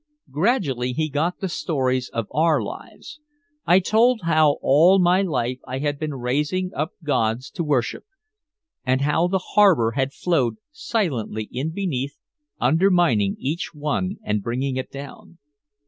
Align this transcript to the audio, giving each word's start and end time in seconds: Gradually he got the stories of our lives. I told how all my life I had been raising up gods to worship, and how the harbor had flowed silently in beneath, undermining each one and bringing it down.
Gradually 0.31 0.93
he 0.93 1.09
got 1.09 1.41
the 1.41 1.47
stories 1.47 2.09
of 2.09 2.25
our 2.31 2.59
lives. 2.59 3.19
I 3.67 3.77
told 3.79 4.21
how 4.23 4.57
all 4.59 4.97
my 4.97 5.21
life 5.21 5.59
I 5.67 5.77
had 5.77 5.99
been 5.99 6.15
raising 6.15 6.71
up 6.73 6.93
gods 7.03 7.51
to 7.51 7.63
worship, 7.63 8.03
and 8.83 9.01
how 9.01 9.27
the 9.27 9.37
harbor 9.53 9.91
had 9.91 10.11
flowed 10.11 10.55
silently 10.71 11.49
in 11.51 11.69
beneath, 11.69 12.17
undermining 12.59 13.35
each 13.37 13.75
one 13.75 14.15
and 14.23 14.41
bringing 14.41 14.75
it 14.75 14.89
down. 14.89 15.37